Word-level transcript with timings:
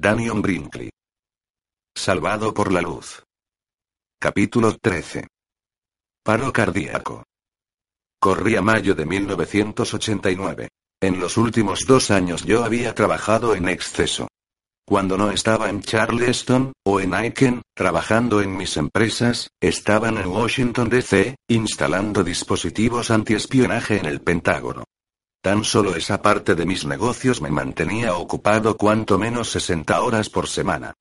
Daniel 0.00 0.40
Brinkley. 0.40 0.90
Salvado 1.92 2.54
por 2.54 2.72
la 2.72 2.80
luz. 2.80 3.24
Capítulo 4.20 4.76
13. 4.80 5.26
Paro 6.22 6.52
cardíaco. 6.52 7.24
Corría 8.20 8.62
mayo 8.62 8.94
de 8.94 9.04
1989. 9.04 10.68
En 11.00 11.18
los 11.18 11.36
últimos 11.36 11.84
dos 11.84 12.12
años 12.12 12.44
yo 12.44 12.62
había 12.62 12.94
trabajado 12.94 13.56
en 13.56 13.68
exceso. 13.68 14.28
Cuando 14.86 15.18
no 15.18 15.32
estaba 15.32 15.68
en 15.68 15.82
Charleston, 15.82 16.72
o 16.86 17.00
en 17.00 17.12
Aiken, 17.14 17.62
trabajando 17.74 18.40
en 18.40 18.56
mis 18.56 18.76
empresas, 18.76 19.48
estaban 19.60 20.16
en 20.18 20.28
Washington 20.28 20.90
DC, 20.90 21.34
instalando 21.48 22.22
dispositivos 22.22 23.10
antiespionaje 23.10 23.98
en 23.98 24.06
el 24.06 24.20
Pentágono. 24.20 24.84
Tan 25.40 25.64
solo 25.64 25.94
esa 25.94 26.20
parte 26.20 26.54
de 26.54 26.66
mis 26.66 26.84
negocios 26.84 27.40
me 27.40 27.50
mantenía 27.50 28.14
ocupado 28.14 28.76
cuanto 28.76 29.18
menos 29.18 29.50
60 29.50 30.00
horas 30.00 30.28
por 30.30 30.48
semana. 30.48 30.94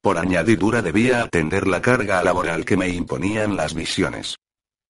Por 0.00 0.18
añadidura 0.18 0.82
debía 0.82 1.22
atender 1.22 1.66
la 1.66 1.82
carga 1.82 2.22
laboral 2.22 2.64
que 2.64 2.76
me 2.76 2.88
imponían 2.88 3.56
las 3.56 3.74
misiones. 3.74 4.36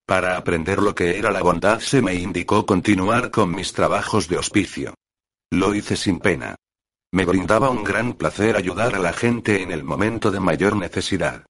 Para 0.07 0.37
aprender 0.37 0.81
lo 0.81 0.95
que 0.95 1.19
era 1.19 1.31
la 1.31 1.43
bondad 1.43 1.81
se 1.81 2.03
me 2.03 2.15
indicó 2.15 2.67
continuar 2.67 3.31
con 3.31 3.55
mis 3.55 3.73
trabajos 3.73 4.29
de 4.29 4.39
hospicio. 4.39 4.95
Lo 5.51 5.75
hice 5.75 5.97
sin 5.97 6.21
pena. 6.21 6.57
Me 7.13 7.25
brindaba 7.25 7.71
un 7.71 7.83
gran 7.83 8.13
placer 8.13 8.57
ayudar 8.57 8.95
a 8.95 9.01
la 9.01 9.13
gente 9.13 9.63
en 9.63 9.73
el 9.73 9.83
momento 9.83 10.31
de 10.31 10.39
mayor 10.39 10.77
necesidad. 10.77 11.45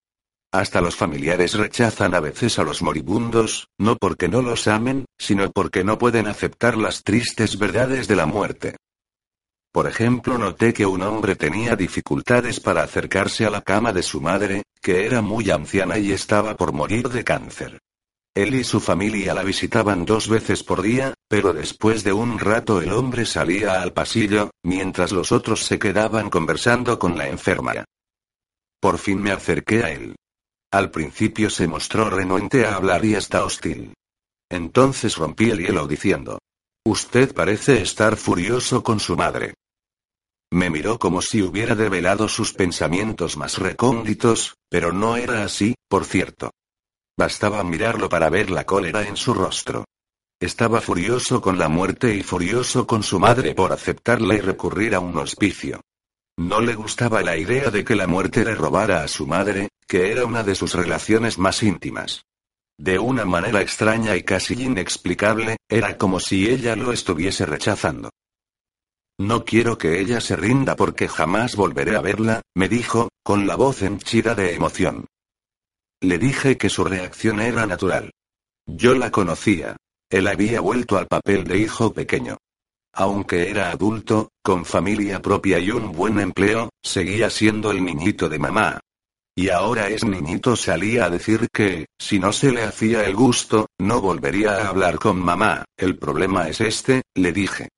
Hasta 0.53 0.81
los 0.81 0.97
familiares 0.97 1.55
rechazan 1.55 2.13
a 2.13 2.21
veces 2.21 2.59
a 2.59 2.65
los 2.65 2.83
moribundos, 2.83 3.69
no 3.79 3.97
porque 3.97 4.29
no 4.29 4.43
los 4.43 4.67
amen, 4.67 5.05
sino 5.17 5.49
porque 5.53 5.85
no 5.85 5.97
pueden 5.97 6.27
aceptar 6.27 6.77
las 6.77 7.05
tristes 7.05 7.57
verdades 7.57 8.09
de 8.09 8.17
la 8.17 8.27
muerte. 8.27 8.77
Por 9.73 9.87
ejemplo, 9.87 10.37
noté 10.39 10.73
que 10.73 10.87
un 10.87 11.03
hombre 11.03 11.37
tenía 11.37 11.77
dificultades 11.77 12.59
para 12.59 12.83
acercarse 12.83 13.47
a 13.47 13.51
la 13.51 13.63
cama 13.63 13.93
de 13.93 14.03
su 14.03 14.21
madre, 14.21 14.65
que 14.83 15.07
era 15.07 15.23
muy 15.23 15.51
anciana 15.51 15.99
y 15.99 16.11
estaba 16.11 16.57
por 16.57 16.73
morir 16.73 17.09
de 17.09 17.23
cáncer. 17.23 17.79
Él 18.35 18.57
y 18.57 18.65
su 18.65 18.81
familia 18.81 19.35
la 19.35 19.45
visitaban 19.45 20.05
dos 20.05 20.29
veces 20.29 20.65
por 20.65 20.83
día, 20.83 21.15
pero 21.29 21.53
después 21.53 22.03
de 22.03 22.13
un 22.13 22.41
rato 22.41 22.83
el 22.83 22.91
hombre 22.91 23.25
salía 23.25 23.83
al 23.83 23.93
pasillo, 23.93 24.51
mientras 24.65 25.13
los 25.13 25.31
otros 25.31 25.63
se 25.65 25.79
quedaban 25.79 26.29
conversando 26.29 26.99
con 26.99 27.17
la 27.17 27.29
enferma. 27.29 27.85
Por 28.81 28.99
fin 28.99 29.23
me 29.23 29.31
acerqué 29.31 29.85
a 29.85 29.93
él. 29.93 30.17
Al 30.73 30.91
principio 30.91 31.51
se 31.51 31.67
mostró 31.67 32.11
renuente 32.11 32.65
a 32.65 32.77
hablar 32.77 33.05
y 33.05 33.17
hasta 33.17 33.45
hostil. 33.45 33.95
Entonces 34.49 35.17
rompí 35.17 35.51
el 35.51 35.59
hielo 35.59 35.89
diciendo. 35.89 36.39
Usted 36.87 37.35
parece 37.35 37.83
estar 37.83 38.17
furioso 38.17 38.83
con 38.83 39.01
su 39.01 39.17
madre. 39.17 39.55
Me 40.53 40.71
miró 40.71 40.99
como 40.99 41.23
si 41.23 41.43
hubiera 41.43 41.75
develado 41.75 42.29
sus 42.29 42.53
pensamientos 42.53 43.37
más 43.37 43.59
recónditos, 43.59 44.55
pero 44.69 44.93
no 44.93 45.17
era 45.17 45.45
así, 45.45 45.75
por 45.89 46.05
cierto. 46.05 46.51
Bastaba 47.19 47.63
mirarlo 47.65 48.09
para 48.09 48.31
ver 48.31 48.51
la 48.51 48.65
cólera 48.65 49.07
en 49.07 49.17
su 49.17 49.35
rostro. 49.35 49.85
Estaba 50.41 50.81
furioso 50.81 51.41
con 51.41 51.59
la 51.59 51.69
muerte 51.69 52.15
y 52.15 52.23
furioso 52.23 52.87
con 52.87 53.03
su 53.03 53.21
madre 53.21 53.55
por 53.55 53.73
aceptarla 53.73 54.35
y 54.35 54.41
recurrir 54.41 54.95
a 54.95 55.01
un 55.01 55.17
hospicio. 55.19 55.81
No 56.39 56.61
le 56.61 56.75
gustaba 56.75 57.23
la 57.23 57.37
idea 57.37 57.71
de 57.71 57.85
que 57.85 57.95
la 57.95 58.07
muerte 58.07 58.45
le 58.45 58.55
robara 58.55 59.03
a 59.03 59.09
su 59.09 59.27
madre, 59.27 59.69
que 59.91 60.13
era 60.13 60.25
una 60.25 60.45
de 60.45 60.55
sus 60.55 60.75
relaciones 60.75 61.37
más 61.37 61.65
íntimas. 61.65 62.25
De 62.79 63.01
una 63.01 63.25
manera 63.25 63.61
extraña 63.61 64.15
y 64.15 64.23
casi 64.23 64.55
inexplicable, 64.55 65.57
era 65.69 65.99
como 65.99 66.21
si 66.21 66.49
ella 66.49 66.77
lo 66.77 66.93
estuviese 66.93 67.45
rechazando. 67.45 68.11
No 69.19 69.45
quiero 69.45 69.79
que 69.79 69.99
ella 69.99 70.21
se 70.21 70.37
rinda 70.37 70.77
porque 70.77 71.09
jamás 71.09 71.57
volveré 71.57 71.97
a 71.97 72.03
verla, 72.03 72.41
me 72.55 72.69
dijo, 72.69 73.09
con 73.25 73.49
la 73.49 73.57
voz 73.57 73.83
henchida 73.83 74.37
de 74.37 74.55
emoción. 74.55 75.07
Le 76.01 76.19
dije 76.19 76.57
que 76.57 76.71
su 76.71 76.85
reacción 76.85 77.41
era 77.41 77.67
natural. 77.67 78.13
Yo 78.67 78.95
la 78.95 79.11
conocía. 79.11 79.75
Él 80.09 80.29
había 80.29 80.61
vuelto 80.61 80.99
al 80.99 81.09
papel 81.09 81.43
de 81.43 81.59
hijo 81.59 81.93
pequeño. 81.93 82.37
Aunque 82.93 83.51
era 83.51 83.73
adulto, 83.73 84.29
con 84.41 84.65
familia 84.65 85.21
propia 85.21 85.59
y 85.59 85.73
un 85.73 85.91
buen 85.91 86.21
empleo, 86.21 86.71
seguía 86.81 87.29
siendo 87.29 87.73
el 87.73 87.85
niñito 87.85 88.29
de 88.29 88.39
mamá. 88.39 88.81
Y 89.41 89.49
ahora 89.49 89.89
es 89.89 90.05
niñito 90.05 90.55
salía 90.55 91.07
a 91.07 91.09
decir 91.09 91.49
que, 91.51 91.87
si 91.99 92.19
no 92.19 92.31
se 92.31 92.53
le 92.53 92.63
hacía 92.63 93.07
el 93.07 93.17
gusto, 93.17 93.69
no 93.79 94.03
volvería 94.03 94.59
a 94.59 94.69
hablar 94.69 94.99
con 94.99 95.19
mamá. 95.19 95.65
El 95.79 95.97
problema 95.97 96.47
es 96.47 96.61
este, 96.61 97.05
le 97.15 97.33
dije. 97.33 97.71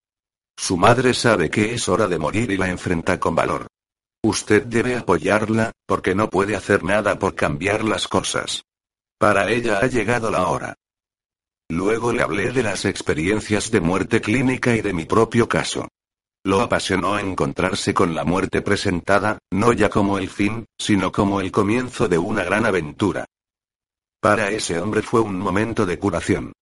Su 0.56 0.76
madre 0.76 1.14
sabe 1.14 1.50
que 1.50 1.72
es 1.72 1.88
hora 1.88 2.08
de 2.08 2.18
morir 2.18 2.50
y 2.50 2.56
la 2.56 2.68
enfrenta 2.68 3.20
con 3.20 3.36
valor. 3.36 3.68
Usted 4.24 4.64
debe 4.64 4.96
apoyarla, 4.96 5.70
porque 5.86 6.16
no 6.16 6.28
puede 6.28 6.56
hacer 6.56 6.82
nada 6.82 7.16
por 7.16 7.36
cambiar 7.36 7.84
las 7.84 8.08
cosas. 8.08 8.64
Para 9.16 9.48
ella 9.48 9.78
ha 9.78 9.86
llegado 9.86 10.32
la 10.32 10.48
hora. 10.48 10.74
Luego 11.68 12.12
le 12.12 12.22
hablé 12.22 12.50
de 12.50 12.64
las 12.64 12.84
experiencias 12.86 13.70
de 13.70 13.80
muerte 13.80 14.20
clínica 14.20 14.74
y 14.74 14.80
de 14.80 14.92
mi 14.92 15.04
propio 15.04 15.48
caso. 15.48 15.86
Lo 16.44 16.60
apasionó 16.60 17.19
encontrarse 17.19 17.94
con 17.94 18.14
la 18.16 18.25
muerte 18.25 18.62
presentada, 18.62 19.38
no 19.53 19.72
ya 19.72 19.88
como 19.88 20.19
el 20.19 20.28
fin, 20.28 20.66
sino 20.76 21.12
como 21.12 21.41
el 21.41 21.53
comienzo 21.53 22.08
de 22.08 22.19
una 22.19 22.42
gran 22.42 22.66
aventura. 22.66 23.26
Para 24.20 24.50
ese 24.50 24.80
hombre 24.80 25.03
fue 25.03 25.20
un 25.20 25.38
momento 25.38 25.86
de 25.86 25.98
curación. 25.98 26.53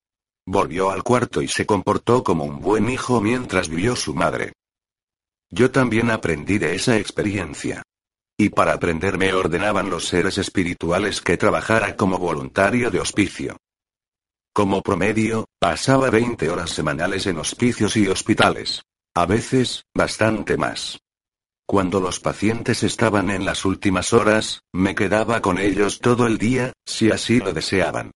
Volvió 0.46 0.90
al 0.90 1.02
cuarto 1.02 1.40
y 1.40 1.48
se 1.48 1.64
comportó 1.64 2.22
como 2.22 2.44
un 2.44 2.60
buen 2.60 2.90
hijo 2.90 3.20
mientras 3.22 3.68
vio 3.68 3.96
su 3.96 4.14
madre. 4.14 4.52
Yo 5.50 5.70
también 5.70 6.10
aprendí 6.10 6.58
de 6.58 6.74
esa 6.74 6.98
experiencia. 6.98 7.82
Y 8.38 8.50
para 8.50 8.74
aprender 8.74 9.16
me 9.16 9.32
ordenaban 9.32 9.88
los 9.88 10.06
seres 10.06 10.38
espirituales 10.38 11.20
que 11.20 11.36
trabajara 11.36 11.96
como 11.96 12.18
voluntario 12.18 12.90
de 12.90 13.00
hospicio. 13.00 13.56
Como 14.52 14.82
promedio, 14.82 15.46
pasaba 15.58 16.10
20 16.10 16.50
horas 16.50 16.70
semanales 16.70 17.26
en 17.26 17.38
hospicios 17.38 17.96
y 17.96 18.08
hospitales. 18.08 18.82
A 19.14 19.26
veces, 19.26 19.84
bastante 19.92 20.56
más. 20.56 21.00
Cuando 21.66 22.00
los 22.00 22.20
pacientes 22.20 22.84
estaban 22.84 23.30
en 23.30 23.44
las 23.44 23.64
últimas 23.64 24.12
horas, 24.12 24.60
me 24.72 24.94
quedaba 24.94 25.40
con 25.40 25.58
ellos 25.58 25.98
todo 26.00 26.26
el 26.26 26.38
día, 26.38 26.72
si 26.86 27.10
así 27.10 27.38
lo 27.38 27.52
deseaban. 27.52 28.12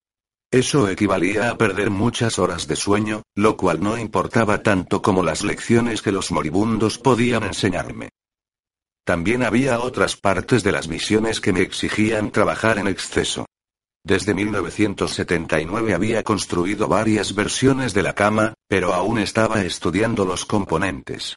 Eso 0.52 0.88
equivalía 0.88 1.50
a 1.50 1.58
perder 1.58 1.90
muchas 1.90 2.38
horas 2.38 2.68
de 2.68 2.76
sueño, 2.76 3.22
lo 3.34 3.56
cual 3.56 3.82
no 3.82 3.98
importaba 3.98 4.62
tanto 4.62 5.02
como 5.02 5.24
las 5.24 5.42
lecciones 5.42 6.00
que 6.00 6.12
los 6.12 6.30
moribundos 6.30 6.98
podían 6.98 7.42
enseñarme. 7.42 8.10
También 9.04 9.42
había 9.42 9.80
otras 9.80 10.16
partes 10.16 10.62
de 10.62 10.70
las 10.70 10.86
misiones 10.86 11.40
que 11.40 11.52
me 11.52 11.62
exigían 11.62 12.30
trabajar 12.30 12.78
en 12.78 12.86
exceso. 12.86 13.46
Desde 14.06 14.34
1979 14.34 15.94
había 15.94 16.22
construido 16.22 16.88
varias 16.88 17.34
versiones 17.34 17.94
de 17.94 18.02
la 18.02 18.14
cama, 18.14 18.52
pero 18.68 18.92
aún 18.92 19.18
estaba 19.18 19.62
estudiando 19.62 20.26
los 20.26 20.44
componentes. 20.44 21.36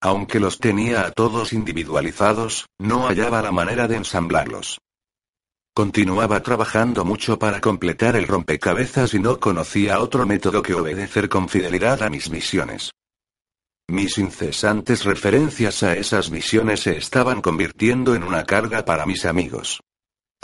Aunque 0.00 0.38
los 0.38 0.60
tenía 0.60 1.06
a 1.06 1.10
todos 1.10 1.52
individualizados, 1.52 2.66
no 2.78 3.08
hallaba 3.08 3.42
la 3.42 3.50
manera 3.50 3.88
de 3.88 3.96
ensamblarlos. 3.96 4.78
Continuaba 5.74 6.40
trabajando 6.40 7.04
mucho 7.04 7.36
para 7.36 7.60
completar 7.60 8.14
el 8.14 8.28
rompecabezas 8.28 9.12
y 9.14 9.18
no 9.18 9.40
conocía 9.40 9.98
otro 9.98 10.24
método 10.24 10.62
que 10.62 10.74
obedecer 10.74 11.28
con 11.28 11.48
fidelidad 11.48 12.00
a 12.04 12.10
mis 12.10 12.30
misiones. 12.30 12.92
Mis 13.88 14.18
incesantes 14.18 15.04
referencias 15.04 15.82
a 15.82 15.96
esas 15.96 16.30
misiones 16.30 16.82
se 16.82 16.96
estaban 16.96 17.42
convirtiendo 17.42 18.14
en 18.14 18.22
una 18.22 18.44
carga 18.44 18.84
para 18.84 19.04
mis 19.04 19.24
amigos. 19.24 19.80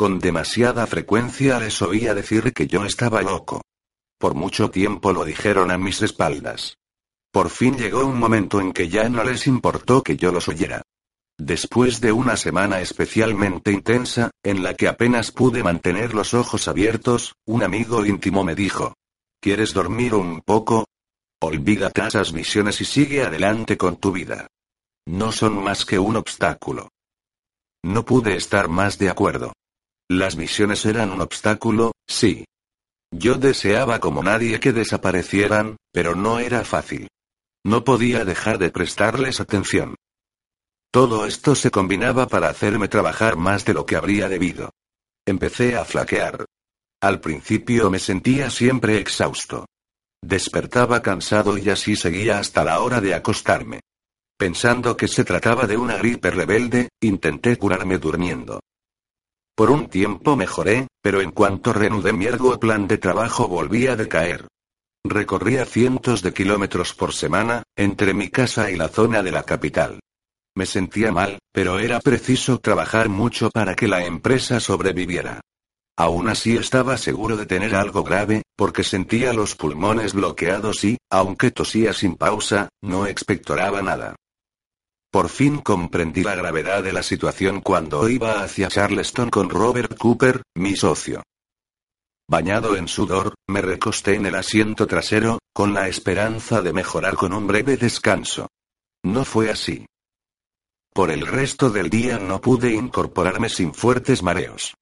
Con 0.01 0.19
demasiada 0.19 0.87
frecuencia 0.87 1.61
les 1.61 1.83
oía 1.83 2.15
decir 2.15 2.55
que 2.55 2.67
yo 2.67 2.87
estaba 2.87 3.21
loco. 3.21 3.61
Por 4.19 4.33
mucho 4.33 4.71
tiempo 4.71 5.13
lo 5.13 5.27
dijeron 5.27 5.71
a 5.71 5.77
mis 5.77 6.01
espaldas. 6.01 6.79
Por 7.31 7.51
fin 7.51 7.77
llegó 7.77 8.07
un 8.07 8.19
momento 8.19 8.63
en 8.63 8.73
que 8.73 8.89
ya 8.89 9.11
no 9.11 9.23
les 9.25 9.47
importó 9.47 10.03
que 10.03 10.17
yo 10.17 10.33
los 10.33 10.49
oyera. 10.49 10.81
Después 11.39 12.01
de 12.01 12.13
una 12.13 12.39
semana 12.39 12.81
especialmente 12.81 13.73
intensa, 13.73 14.31
en 14.43 14.63
la 14.63 14.73
que 14.73 14.89
apenas 14.89 15.33
pude 15.33 15.63
mantener 15.63 16.15
los 16.15 16.33
ojos 16.33 16.67
abiertos, 16.67 17.35
un 17.45 17.63
amigo 17.63 18.07
íntimo 18.07 18.43
me 18.43 18.55
dijo, 18.55 18.95
¿Quieres 19.39 19.75
dormir 19.75 20.15
un 20.15 20.41
poco? 20.41 20.87
Olvídate 21.43 22.07
esas 22.07 22.33
misiones 22.33 22.81
y 22.81 22.87
sigue 22.87 23.23
adelante 23.23 23.77
con 23.77 23.97
tu 23.97 24.13
vida. 24.13 24.47
No 25.07 25.31
son 25.31 25.63
más 25.63 25.85
que 25.85 25.99
un 25.99 26.17
obstáculo. 26.17 26.89
No 27.85 28.07
pude 28.07 28.35
estar 28.37 28.69
más 28.69 28.97
de 28.97 29.11
acuerdo. 29.11 29.53
Las 30.11 30.35
misiones 30.35 30.85
eran 30.87 31.13
un 31.13 31.21
obstáculo, 31.21 31.93
sí. 32.05 32.45
Yo 33.13 33.37
deseaba 33.37 34.01
como 34.01 34.25
nadie 34.25 34.59
que 34.59 34.73
desaparecieran, 34.73 35.77
pero 35.93 36.17
no 36.17 36.41
era 36.41 36.65
fácil. 36.65 37.07
No 37.65 37.85
podía 37.85 38.25
dejar 38.25 38.59
de 38.59 38.73
prestarles 38.73 39.39
atención. 39.39 39.95
Todo 40.91 41.27
esto 41.27 41.55
se 41.55 41.71
combinaba 41.71 42.27
para 42.27 42.49
hacerme 42.49 42.89
trabajar 42.89 43.37
más 43.37 43.65
de 43.65 43.73
lo 43.73 43.87
que 43.87 43.95
habría 43.95 44.29
debido. 44.29 44.71
Empecé 45.25 45.77
a 45.77 45.85
flaquear. 45.85 46.45
Al 47.01 47.21
principio 47.21 47.89
me 47.89 48.01
sentía 48.01 48.51
siempre 48.51 48.99
exhausto. 48.99 49.67
Despertaba 50.21 51.03
cansado 51.03 51.57
y 51.57 51.71
así 51.71 51.95
seguía 51.95 52.41
hasta 52.41 52.65
la 52.65 52.81
hora 52.81 53.01
de 53.01 53.15
acostarme. 53.15 53.79
Pensando 54.37 54.97
que 54.97 55.07
se 55.07 55.23
trataba 55.23 55.69
de 55.69 55.77
una 55.77 55.99
gripe 55.99 56.33
rebelde, 56.33 56.89
intenté 57.01 57.57
curarme 57.57 57.99
durmiendo. 57.99 58.59
Por 59.61 59.71
un 59.71 59.91
tiempo 59.91 60.37
mejoré, 60.37 60.87
pero 61.03 61.21
en 61.21 61.33
cuanto 61.33 61.75
reanudé 61.75 62.15
mi 62.15 62.27
arduo 62.27 62.59
plan 62.59 62.89
de 62.89 62.97
trabajo 62.97 63.47
volví 63.47 63.89
a 63.89 63.95
decaer. 63.95 64.49
Recorría 65.05 65.67
cientos 65.67 66.23
de 66.23 66.33
kilómetros 66.33 66.95
por 66.95 67.13
semana, 67.13 67.65
entre 67.77 68.15
mi 68.15 68.31
casa 68.31 68.71
y 68.71 68.77
la 68.77 68.89
zona 68.89 69.23
de 69.23 69.33
la 69.33 69.43
capital. 69.43 70.01
Me 70.57 70.65
sentía 70.65 71.13
mal, 71.13 71.41
pero 71.53 71.79
era 71.79 72.01
preciso 72.01 72.59
trabajar 72.59 73.11
mucho 73.11 73.51
para 73.51 73.75
que 73.75 73.87
la 73.87 74.03
empresa 74.07 74.61
sobreviviera. 74.61 75.43
Aún 75.95 76.31
así 76.31 76.57
estaba 76.57 76.97
seguro 76.97 77.37
de 77.37 77.45
tener 77.45 77.75
algo 77.75 78.03
grave, 78.03 78.41
porque 78.57 78.83
sentía 78.83 79.35
los 79.35 79.57
pulmones 79.57 80.15
bloqueados 80.15 80.85
y, 80.85 80.97
aunque 81.11 81.51
tosía 81.51 81.93
sin 81.93 82.15
pausa, 82.15 82.71
no 82.81 83.07
expectoraba 83.07 83.83
nada. 83.83 84.17
Por 85.11 85.29
fin 85.29 85.59
comprendí 85.59 86.23
la 86.23 86.37
gravedad 86.37 86.85
de 86.85 86.93
la 86.93 87.03
situación 87.03 87.61
cuando 87.63 88.09
iba 88.09 88.43
hacia 88.43 88.69
Charleston 88.69 89.29
con 89.29 89.51
Robert 89.51 89.99
Cooper, 89.99 90.43
mi 90.55 90.77
socio. 90.77 91.25
Bañado 92.29 92.77
en 92.77 92.87
sudor, 92.87 93.35
me 93.49 93.61
recosté 93.61 94.15
en 94.15 94.27
el 94.27 94.37
asiento 94.37 94.87
trasero, 94.87 95.41
con 95.53 95.75
la 95.75 95.89
esperanza 95.89 96.63
de 96.63 96.73
mejorar 96.73 97.17
con 97.17 97.33
un 97.33 97.49
breve 97.49 97.77
descanso. 97.77 98.47
No 99.03 99.25
fue 99.25 99.51
así. 99.51 99.85
Por 100.95 101.11
el 101.11 101.27
resto 101.27 101.71
del 101.71 101.91
día 101.91 102.19
no 102.19 102.41
pude 102.41 102.73
incorporarme 102.73 103.49
sin 103.49 103.75
fuertes 103.75 104.23
mareos. 104.23 104.75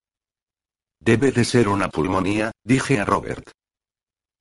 Debe 1.01 1.33
de 1.33 1.47
ser 1.47 1.69
una 1.69 1.89
pulmonía, 1.89 2.53
dije 2.65 3.01
a 3.01 3.07
Robert. 3.07 3.51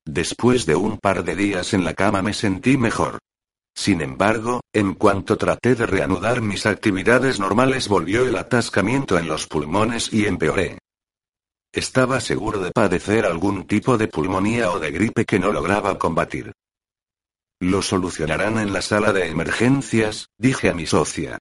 Después 0.05 0.65
de 0.65 0.75
un 0.75 0.97
par 0.97 1.23
de 1.23 1.37
días 1.37 1.73
en 1.73 1.85
la 1.85 1.93
cama 1.93 2.21
me 2.21 2.33
sentí 2.33 2.77
mejor. 2.77 3.19
Sin 3.77 4.01
embargo, 4.01 4.61
en 4.73 4.95
cuanto 4.95 5.37
traté 5.37 5.75
de 5.75 5.85
reanudar 5.85 6.41
mis 6.41 6.65
actividades 6.65 7.39
normales 7.39 7.87
volvió 7.87 8.27
el 8.27 8.35
atascamiento 8.35 9.19
en 9.19 9.27
los 9.27 9.45
pulmones 9.45 10.11
y 10.11 10.25
empeoré. 10.25 10.79
Estaba 11.71 12.19
seguro 12.19 12.59
de 12.59 12.71
padecer 12.71 13.23
algún 13.23 13.67
tipo 13.67 13.99
de 13.99 14.07
pulmonía 14.07 14.71
o 14.71 14.79
de 14.79 14.89
gripe 14.89 15.25
que 15.25 15.37
no 15.37 15.51
lograba 15.51 15.99
combatir. 15.99 16.53
Lo 17.59 17.83
solucionarán 17.83 18.57
en 18.57 18.73
la 18.73 18.81
sala 18.81 19.13
de 19.13 19.27
emergencias, 19.27 20.29
dije 20.39 20.69
a 20.69 20.73
mi 20.73 20.87
socia. 20.87 21.37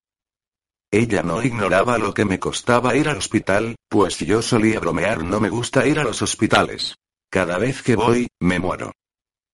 Ella 0.90 1.22
no 1.22 1.42
ignoraba 1.42 1.96
lo 1.96 2.12
que 2.12 2.26
me 2.26 2.38
costaba 2.38 2.96
ir 2.96 3.08
al 3.08 3.16
hospital, 3.16 3.76
pues 3.88 4.18
yo 4.18 4.42
solía 4.42 4.78
bromear 4.78 5.24
no 5.24 5.40
me 5.40 5.48
gusta 5.48 5.86
ir 5.86 5.98
a 5.98 6.04
los 6.04 6.20
hospitales. 6.20 6.96
Cada 7.30 7.56
vez 7.56 7.82
que 7.82 7.96
voy, 7.96 8.28
me 8.40 8.58
muero. 8.58 8.92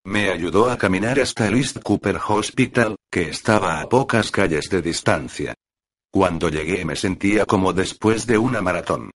Me 0.04 0.30
ayudó 0.30 0.68
a 0.68 0.76
caminar 0.76 1.20
hasta 1.20 1.46
el 1.46 1.54
East 1.54 1.78
Cooper 1.80 2.18
Hospital, 2.26 2.96
que 3.08 3.28
estaba 3.28 3.80
a 3.80 3.88
pocas 3.88 4.32
calles 4.32 4.68
de 4.68 4.82
distancia. 4.82 5.54
Cuando 6.10 6.48
llegué 6.48 6.84
me 6.84 6.96
sentía 6.96 7.46
como 7.46 7.72
después 7.72 8.26
de 8.26 8.36
una 8.36 8.60
maratón. 8.60 9.12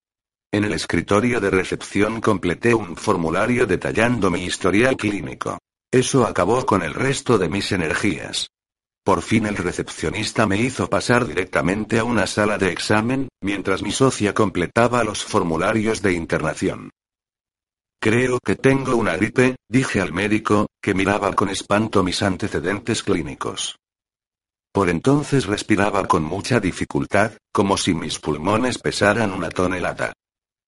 En 0.49 0.63
el 0.63 0.71
escritorio 0.71 1.41
de 1.41 1.49
recepción 1.49 2.21
completé 2.21 2.73
un 2.73 2.95
formulario 2.95 3.67
detallando 3.67 4.31
mi 4.31 4.45
historial 4.45 4.95
clínico. 4.95 5.59
Eso 5.91 6.25
acabó 6.25 6.65
con 6.65 6.81
el 6.81 6.93
resto 6.93 7.37
de 7.37 7.49
mis 7.49 7.73
energías. 7.73 8.47
Por 9.03 9.21
fin 9.21 9.45
el 9.45 9.57
recepcionista 9.57 10.47
me 10.47 10.57
hizo 10.57 10.89
pasar 10.89 11.27
directamente 11.27 11.99
a 11.99 12.05
una 12.05 12.27
sala 12.27 12.57
de 12.57 12.71
examen, 12.71 13.27
mientras 13.41 13.83
mi 13.83 13.91
socia 13.91 14.33
completaba 14.33 15.03
los 15.03 15.23
formularios 15.23 16.01
de 16.01 16.13
internación. 16.13 16.89
Creo 18.09 18.39
que 18.39 18.55
tengo 18.55 18.95
una 18.95 19.17
gripe, 19.17 19.57
dije 19.67 19.99
al 19.99 20.13
médico, 20.13 20.67
que 20.81 20.93
miraba 20.93 21.33
con 21.33 21.49
espanto 21.49 22.03
mis 22.03 22.23
antecedentes 22.23 23.03
clínicos. 23.03 23.75
Por 24.71 24.87
entonces 24.87 25.45
respiraba 25.45 26.07
con 26.07 26.23
mucha 26.23 26.61
dificultad, 26.61 27.33
como 27.51 27.75
si 27.75 27.93
mis 27.93 28.17
pulmones 28.19 28.77
pesaran 28.77 29.33
una 29.33 29.49
tonelada. 29.49 30.13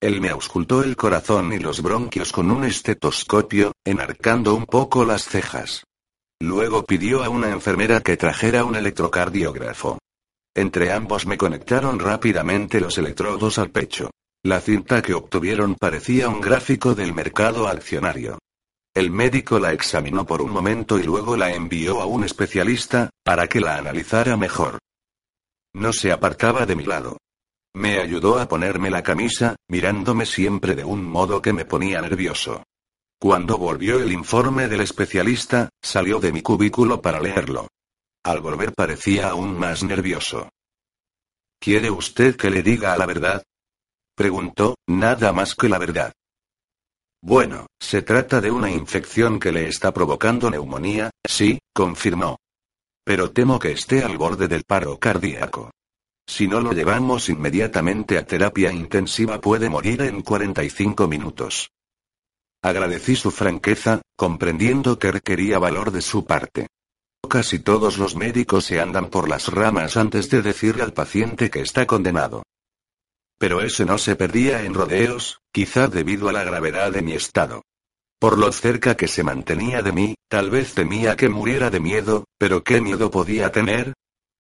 Él 0.02 0.20
me 0.20 0.28
auscultó 0.28 0.84
el 0.84 0.98
corazón 0.98 1.54
y 1.54 1.60
los 1.60 1.82
bronquios 1.82 2.34
con 2.34 2.52
un 2.52 2.66
estetoscopio, 2.66 3.72
enarcando 3.86 4.54
un 4.54 4.66
poco 4.66 5.06
las 5.06 5.24
cejas. 5.24 5.86
Luego 6.42 6.84
pidió 6.84 7.24
a 7.24 7.30
una 7.30 7.52
enfermera 7.52 8.02
que 8.02 8.18
trajera 8.18 8.66
un 8.66 8.76
electrocardiógrafo. 8.76 9.98
Entre 10.54 10.92
ambos 10.92 11.26
me 11.26 11.38
conectaron 11.38 12.00
rápidamente 12.00 12.82
los 12.82 12.98
electrodos 12.98 13.60
al 13.60 13.70
pecho. 13.70 14.10
La 14.44 14.62
cinta 14.62 15.02
que 15.02 15.14
obtuvieron 15.14 15.76
parecía 15.76 16.30
un 16.30 16.40
gráfico 16.40 16.96
del 16.96 17.14
mercado 17.14 17.68
accionario. 17.68 18.40
El 18.96 19.12
médico 19.12 19.60
la 19.60 19.74
examinó 19.74 20.26
por 20.26 20.42
un 20.42 20.52
momento 20.52 20.98
y 20.98 21.04
luego 21.04 21.36
la 21.36 21.54
envió 21.54 22.02
a 22.02 22.06
un 22.06 22.24
especialista, 22.24 23.10
para 23.24 23.48
que 23.48 23.60
la 23.60 23.76
analizara 23.76 24.38
mejor. 24.38 24.80
No 25.74 25.92
se 25.92 26.12
apartaba 26.12 26.66
de 26.66 26.76
mi 26.76 26.86
lado. 26.86 27.18
Me 27.76 28.00
ayudó 28.00 28.40
a 28.40 28.48
ponerme 28.48 28.90
la 28.90 29.04
camisa, 29.04 29.58
mirándome 29.68 30.26
siempre 30.26 30.74
de 30.74 30.86
un 30.86 31.04
modo 31.04 31.42
que 31.42 31.54
me 31.54 31.66
ponía 31.66 32.02
nervioso. 32.02 32.64
Cuando 33.20 33.58
volvió 33.58 34.00
el 34.00 34.14
informe 34.14 34.70
del 34.70 34.82
especialista, 34.82 35.70
salió 35.84 36.20
de 36.20 36.32
mi 36.32 36.42
cubículo 36.42 37.02
para 37.02 37.20
leerlo. 37.20 37.68
Al 38.24 38.40
volver 38.40 38.74
parecía 38.74 39.30
aún 39.30 39.60
más 39.60 39.84
nervioso. 39.84 40.50
¿Quiere 41.60 41.92
usted 41.92 42.38
que 42.38 42.50
le 42.50 42.64
diga 42.64 42.98
la 42.98 43.06
verdad? 43.06 43.44
Preguntó, 44.20 44.76
nada 44.86 45.32
más 45.32 45.56
que 45.56 45.70
la 45.70 45.78
verdad. 45.78 46.12
Bueno, 47.24 47.68
se 47.80 48.02
trata 48.02 48.42
de 48.42 48.52
una 48.52 48.70
infección 48.70 49.40
que 49.40 49.54
le 49.54 49.70
está 49.70 49.94
provocando 49.94 50.52
neumonía, 50.52 51.10
sí, 51.26 51.60
confirmó. 51.74 52.36
Pero 53.06 53.32
temo 53.32 53.60
que 53.60 53.72
esté 53.72 54.04
al 54.04 54.18
borde 54.18 54.50
del 54.50 54.66
paro 54.68 55.00
cardíaco. 55.00 55.72
Si 56.28 56.50
no 56.50 56.60
lo 56.60 56.74
llevamos 56.74 57.30
inmediatamente 57.30 58.18
a 58.18 58.26
terapia 58.26 58.74
intensiva 58.74 59.40
puede 59.40 59.70
morir 59.70 60.02
en 60.02 60.22
45 60.22 61.08
minutos. 61.08 61.70
Agradecí 62.62 63.16
su 63.16 63.32
franqueza, 63.32 64.02
comprendiendo 64.18 65.00
que 65.00 65.14
requería 65.14 65.60
valor 65.60 65.92
de 65.92 66.02
su 66.02 66.26
parte. 66.26 66.68
Casi 67.30 67.60
todos 67.60 67.98
los 67.98 68.18
médicos 68.18 68.66
se 68.66 68.82
andan 68.82 69.10
por 69.10 69.30
las 69.30 69.48
ramas 69.48 69.96
antes 69.96 70.30
de 70.30 70.42
decirle 70.42 70.84
al 70.84 70.92
paciente 70.92 71.50
que 71.50 71.62
está 71.62 71.88
condenado. 71.88 72.44
Pero 73.40 73.62
ese 73.62 73.86
no 73.86 73.98
se 73.98 74.16
perdía 74.16 74.64
en 74.64 74.74
rodeos, 74.76 75.40
quizá 75.52 75.88
debido 75.88 76.30
a 76.30 76.34
la 76.34 76.44
gravedad 76.44 76.92
de 76.92 77.02
mi 77.02 77.14
estado. 77.14 77.64
Por 78.20 78.38
lo 78.38 78.52
cerca 78.52 78.98
que 78.98 79.08
se 79.08 79.24
mantenía 79.24 79.82
de 79.82 79.94
mí, 79.94 80.16
tal 80.28 80.52
vez 80.52 80.74
temía 80.74 81.16
que 81.16 81.30
muriera 81.30 81.70
de 81.70 81.80
miedo, 81.80 82.26
pero 82.38 82.64
¿qué 82.64 82.82
miedo 82.82 83.10
podía 83.10 83.52
tener? 83.52 83.94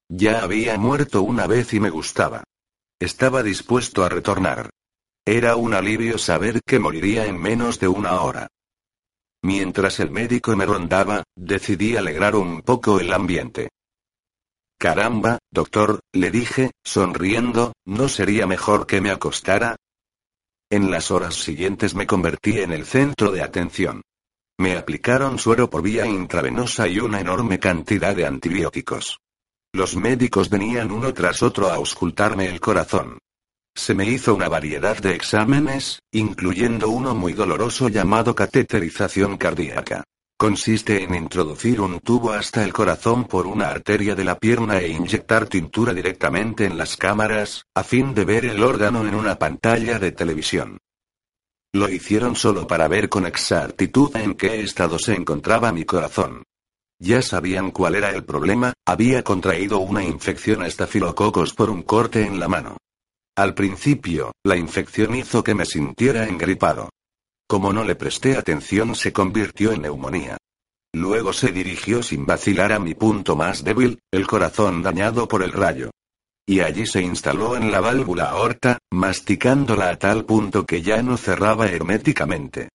Ya 0.10 0.44
había 0.44 0.78
muerto 0.78 1.22
una 1.22 1.48
vez 1.48 1.74
y 1.74 1.80
me 1.80 1.90
gustaba. 1.90 2.44
Estaba 3.00 3.42
dispuesto 3.42 4.04
a 4.04 4.10
retornar. 4.10 4.70
Era 5.25 5.56
un 5.56 5.74
alivio 5.74 6.18
saber 6.18 6.60
que 6.65 6.79
moriría 6.79 7.25
en 7.25 7.39
menos 7.39 7.79
de 7.79 7.88
una 7.88 8.20
hora. 8.22 8.48
Mientras 9.41 10.01
el 10.01 10.12
médico 10.12 10.53
me 10.58 10.65
rondaba, 10.65 11.24
decidí 11.38 11.96
alegrar 11.96 12.36
un 12.36 12.62
poco 12.62 13.00
el 13.00 13.13
ambiente. 13.13 13.70
Caramba, 14.79 15.39
doctor, 15.51 16.00
le 16.13 16.31
dije, 16.31 16.71
sonriendo, 16.86 17.74
¿no 17.86 18.07
sería 18.07 18.48
mejor 18.48 18.88
que 18.88 19.01
me 19.01 19.12
acostara? 19.12 19.75
En 20.71 20.89
las 20.89 21.12
horas 21.12 21.36
siguientes 21.36 21.95
me 21.95 22.07
convertí 22.07 22.62
en 22.62 22.71
el 22.71 22.86
centro 22.86 23.31
de 23.31 23.41
atención. 23.41 24.01
Me 24.57 24.77
aplicaron 24.77 25.38
suero 25.38 25.69
por 25.69 25.81
vía 25.81 26.05
intravenosa 26.05 26.88
y 26.88 27.00
una 27.00 27.19
enorme 27.19 27.59
cantidad 27.59 28.15
de 28.15 28.25
antibióticos. 28.25 29.19
Los 29.74 29.98
médicos 29.98 30.50
venían 30.50 30.91
uno 30.91 31.13
tras 31.13 31.43
otro 31.43 31.67
a 31.67 31.75
auscultarme 31.75 32.48
el 32.48 32.62
corazón. 32.62 33.17
Se 33.75 33.93
me 33.93 34.05
hizo 34.05 34.33
una 34.33 34.48
variedad 34.48 34.98
de 34.98 35.13
exámenes, 35.13 36.00
incluyendo 36.13 36.88
uno 36.88 37.15
muy 37.15 37.33
doloroso 37.33 37.89
llamado 37.89 38.33
cateterización 38.33 39.38
cardíaca. 39.38 40.05
Consiste 40.39 41.03
en 41.03 41.15
introducir 41.15 41.81
un 41.81 42.00
tubo 42.00 42.31
hasta 42.31 42.63
el 42.63 42.72
corazón 42.72 43.25
por 43.25 43.46
una 43.46 43.67
arteria 43.67 44.15
de 44.15 44.24
la 44.24 44.39
pierna 44.39 44.79
e 44.79 44.88
inyectar 44.88 45.48
tintura 45.48 45.93
directamente 45.93 46.63
en 46.63 46.77
las 46.77 46.96
cámaras, 46.96 47.65
a 47.75 47.84
fin 47.84 48.13
de 48.13 48.24
ver 48.24 48.46
el 48.46 48.63
órgano 48.63 49.05
en 49.05 49.15
una 49.15 49.38
pantalla 49.38 50.00
de 50.00 50.13
televisión. 50.13 50.77
Lo 51.74 51.89
hicieron 51.89 52.38
solo 52.38 52.67
para 52.67 52.88
ver 52.88 53.10
con 53.10 53.25
exactitud 53.25 54.15
en 54.15 54.36
qué 54.36 54.62
estado 54.62 54.98
se 54.98 55.13
encontraba 55.13 55.74
mi 55.74 55.84
corazón. 55.84 56.43
Ya 57.00 57.22
sabían 57.22 57.72
cuál 57.72 57.96
era 57.96 58.12
el 58.12 58.24
problema, 58.24 58.72
había 58.88 59.25
contraído 59.25 59.79
una 59.79 60.05
infección 60.05 60.62
a 60.62 60.67
estafilococos 60.67 61.53
por 61.53 61.69
un 61.69 61.84
corte 61.84 62.25
en 62.25 62.39
la 62.39 62.48
mano. 62.48 62.77
Al 63.36 63.53
principio, 63.53 64.31
la 64.46 64.55
infección 64.55 65.15
hizo 65.15 65.43
que 65.43 65.53
me 65.53 65.65
sintiera 65.65 66.29
engripado. 66.29 66.89
Como 67.50 67.74
no 67.74 67.84
le 67.84 67.96
presté 67.96 68.38
atención 68.38 68.94
se 68.94 69.12
convirtió 69.12 69.72
en 69.72 69.82
neumonía. 69.82 70.38
Luego 70.94 71.34
se 71.34 71.51
dirigió 71.51 72.03
sin 72.03 72.27
vacilar 72.27 72.72
a 72.72 72.77
mi 72.77 72.94
punto 72.94 73.36
más 73.36 73.63
débil, 73.63 74.00
el 74.12 74.27
corazón 74.27 74.84
dañado 74.84 75.27
por 75.27 75.41
el 75.41 75.51
rayo. 75.51 75.89
Y 76.48 76.60
allí 76.60 76.86
se 76.86 77.01
instaló 77.01 77.58
en 77.58 77.72
la 77.72 77.79
válvula 77.79 78.25
aorta, 78.25 78.77
masticándola 78.91 79.89
a 79.89 79.98
tal 79.98 80.25
punto 80.25 80.68
que 80.68 80.84
ya 80.84 81.01
no 81.01 81.18
cerraba 81.18 81.68
herméticamente. 81.68 82.70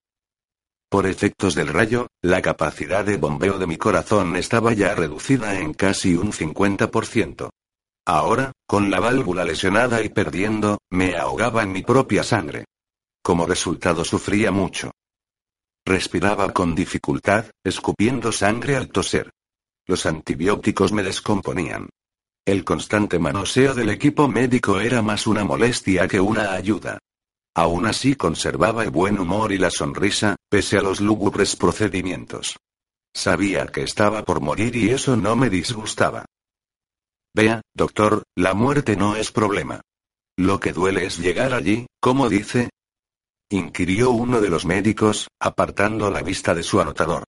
Por 0.90 1.06
efectos 1.06 1.54
del 1.54 1.68
rayo, 1.68 2.08
la 2.20 2.42
capacidad 2.42 3.04
de 3.04 3.16
bombeo 3.16 3.58
de 3.58 3.68
mi 3.68 3.76
corazón 3.76 4.34
estaba 4.34 4.72
ya 4.72 4.92
reducida 4.96 5.60
en 5.60 5.74
casi 5.74 6.16
un 6.16 6.32
50%. 6.32 7.48
Ahora, 8.06 8.50
con 8.66 8.90
la 8.90 8.98
válvula 8.98 9.44
lesionada 9.44 10.02
y 10.02 10.08
perdiendo, 10.08 10.78
me 10.90 11.16
ahogaba 11.16 11.62
en 11.62 11.70
mi 11.70 11.82
propia 11.82 12.24
sangre. 12.24 12.64
Como 13.24 13.46
resultado 13.46 14.04
sufría 14.04 14.50
mucho. 14.50 14.90
Respiraba 15.86 16.52
con 16.52 16.74
dificultad, 16.74 17.46
escupiendo 17.64 18.30
sangre 18.30 18.76
al 18.76 18.90
toser. 18.90 19.30
Los 19.86 20.04
antibióticos 20.04 20.92
me 20.92 21.02
descomponían. 21.02 21.88
El 22.44 22.64
constante 22.64 23.18
manoseo 23.18 23.72
del 23.72 23.88
equipo 23.88 24.28
médico 24.28 24.78
era 24.78 25.00
más 25.00 25.26
una 25.26 25.42
molestia 25.42 26.06
que 26.06 26.20
una 26.20 26.52
ayuda. 26.52 26.98
Aún 27.56 27.86
así 27.86 28.14
conservaba 28.14 28.84
el 28.84 28.90
buen 28.90 29.18
humor 29.18 29.52
y 29.52 29.58
la 29.58 29.70
sonrisa, 29.70 30.36
pese 30.50 30.76
a 30.76 30.82
los 30.82 31.00
lúgubres 31.00 31.56
procedimientos. 31.56 32.58
Sabía 33.14 33.68
que 33.68 33.84
estaba 33.84 34.22
por 34.22 34.42
morir 34.42 34.76
y 34.76 34.90
eso 34.90 35.16
no 35.16 35.34
me 35.34 35.48
disgustaba. 35.48 36.26
Vea, 37.34 37.62
doctor, 37.72 38.22
la 38.36 38.52
muerte 38.52 38.96
no 38.96 39.16
es 39.16 39.32
problema. 39.32 39.80
Lo 40.36 40.60
que 40.60 40.74
duele 40.74 41.06
es 41.06 41.18
llegar 41.18 41.54
allí, 41.54 41.86
¿cómo 42.00 42.28
dice? 42.28 42.68
Inquirió 43.54 44.10
uno 44.10 44.40
de 44.40 44.50
los 44.50 44.64
médicos, 44.64 45.28
apartando 45.40 46.10
la 46.10 46.22
vista 46.22 46.54
de 46.54 46.62
su 46.62 46.80
anotador. 46.80 47.24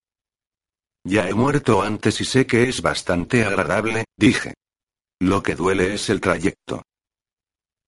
Ya 1.04 1.28
he 1.28 1.34
muerto 1.34 1.82
antes 1.82 2.20
y 2.20 2.24
sé 2.24 2.46
que 2.46 2.68
es 2.68 2.82
bastante 2.82 3.44
agradable, 3.44 4.04
dije. 4.16 4.54
Lo 5.20 5.42
que 5.42 5.54
duele 5.54 5.94
es 5.94 6.10
el 6.10 6.20
trayecto. 6.20 6.82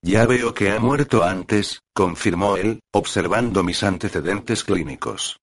Ya 0.02 0.24
veo 0.26 0.54
que 0.54 0.70
ha 0.70 0.78
muerto 0.78 1.24
antes, 1.24 1.80
confirmó 1.92 2.56
él, 2.56 2.80
observando 2.92 3.64
mis 3.64 3.82
antecedentes 3.82 4.62
clínicos. 4.62 5.38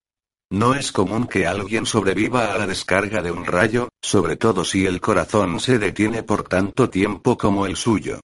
No 0.50 0.74
es 0.74 0.92
común 0.92 1.28
que 1.28 1.46
alguien 1.46 1.86
sobreviva 1.86 2.54
a 2.54 2.58
la 2.58 2.68
descarga 2.68 3.22
de 3.22 3.32
un 3.32 3.46
rayo, 3.46 3.90
sobre 4.02 4.38
todo 4.38 4.64
si 4.64 4.86
el 4.86 5.02
corazón 5.02 5.60
se 5.60 5.78
detiene 5.80 6.24
por 6.24 6.48
tanto 6.48 6.90
tiempo 6.90 7.38
como 7.38 7.66
el 7.66 7.76
suyo. 7.76 8.22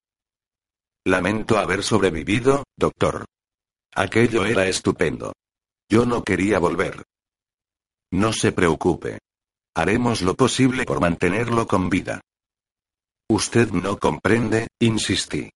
Lamento 1.06 1.58
haber 1.58 1.84
sobrevivido, 1.84 2.64
doctor. 2.78 3.26
Aquello 3.94 4.46
era 4.46 4.68
estupendo. 4.68 5.34
Yo 5.90 6.06
no 6.06 6.24
quería 6.24 6.60
volver. 6.60 7.04
No 8.12 8.32
se 8.32 8.52
preocupe. 8.54 9.20
Haremos 9.76 10.22
lo 10.22 10.36
posible 10.36 10.86
por 10.86 11.02
mantenerlo 11.02 11.68
con 11.68 11.90
vida. 11.90 12.22
Usted 13.30 13.70
no 13.72 13.98
comprende, 13.98 14.68
insistí. 14.80 15.50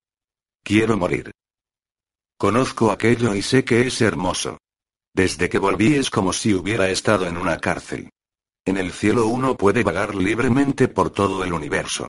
Quiero 0.62 0.96
morir. 0.96 1.30
Conozco 2.38 2.90
aquello 2.90 3.34
y 3.34 3.40
sé 3.40 3.64
que 3.64 3.86
es 3.86 4.00
hermoso. 4.02 4.58
Desde 5.14 5.48
que 5.48 5.58
volví 5.58 5.94
es 5.94 6.10
como 6.10 6.34
si 6.34 6.52
hubiera 6.52 6.90
estado 6.90 7.26
en 7.26 7.38
una 7.38 7.58
cárcel. 7.58 8.10
En 8.66 8.76
el 8.76 8.92
cielo 8.92 9.26
uno 9.26 9.56
puede 9.56 9.82
vagar 9.82 10.14
libremente 10.14 10.88
por 10.88 11.10
todo 11.10 11.42
el 11.44 11.54
universo. 11.54 12.08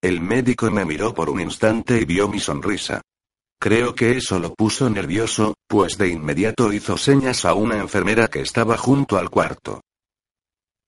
El 0.00 0.20
médico 0.20 0.70
me 0.70 0.84
miró 0.86 1.12
por 1.12 1.28
un 1.28 1.40
instante 1.40 2.00
y 2.00 2.04
vio 2.06 2.28
mi 2.28 2.40
sonrisa. 2.40 3.02
Creo 3.58 3.94
que 3.94 4.16
eso 4.16 4.38
lo 4.38 4.54
puso 4.54 4.88
nervioso, 4.90 5.54
pues 5.66 5.96
de 5.98 6.08
inmediato 6.08 6.72
hizo 6.72 6.96
señas 6.96 7.44
a 7.44 7.54
una 7.54 7.78
enfermera 7.78 8.28
que 8.28 8.40
estaba 8.40 8.76
junto 8.76 9.16
al 9.16 9.30
cuarto. 9.30 9.80